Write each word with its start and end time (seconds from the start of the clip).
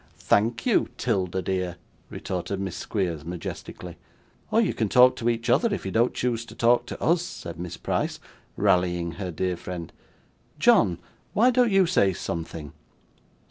'Thank 0.17 0.65
you, 0.65 0.89
'Tilda, 0.97 1.43
dear,' 1.43 1.75
retorted 2.09 2.59
Miss 2.59 2.75
Squeers, 2.75 3.23
majestically. 3.23 3.97
'Or 4.49 4.59
you 4.59 4.73
can 4.73 4.89
talk 4.89 5.15
to 5.17 5.29
each 5.29 5.47
other, 5.47 5.71
if 5.71 5.85
you 5.85 5.91
don't 5.91 6.15
choose 6.15 6.43
to 6.45 6.55
talk 6.55 6.87
to 6.87 6.99
us,' 6.99 7.21
said 7.21 7.59
Miss 7.59 7.77
Price, 7.77 8.19
rallying 8.57 9.11
her 9.17 9.29
dear 9.29 9.55
friend. 9.55 9.93
'John, 10.57 10.97
why 11.33 11.51
don't 11.51 11.69
you 11.71 11.85
say 11.85 12.13
something? 12.13 12.73